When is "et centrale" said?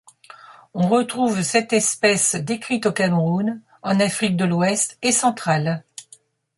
5.03-5.83